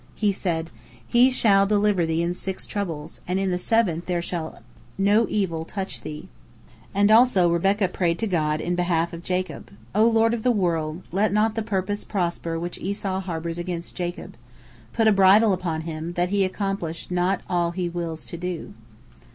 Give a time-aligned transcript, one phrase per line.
[0.15, 0.71] He said,
[1.07, 4.63] "He shall deliver thee in six troubles, and in the seventh there shall
[4.97, 6.27] no evil touch thee."
[6.91, 11.03] And also Rebekah prayed to God in behalf of Jacob: "O Lord of the world,
[11.11, 14.35] let not the purpose prosper which Esau harbors against Jacob.
[14.91, 18.73] Put a bridle upon him, that he accomplish not all he wills to do."